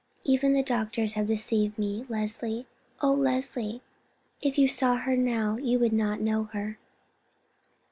Even 0.23 0.53
the 0.53 0.63
doctors 0.63 1.13
have 1.13 1.27
deceived 1.27 1.77
me. 1.77 2.07
Leslie, 2.09 2.65
oh 3.03 3.13
Leslie, 3.13 3.83
if 4.41 4.57
you 4.57 4.67
saw 4.67 4.95
her 4.95 5.15
now 5.15 5.57
you 5.57 5.77
would 5.77 5.93
not 5.93 6.19
know 6.19 6.45
her." 6.45 6.79